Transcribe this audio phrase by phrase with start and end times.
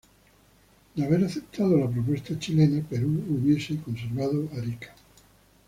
[0.95, 4.95] De haber aceptado la propuesta chilena, Perú hubiese conservado Arica.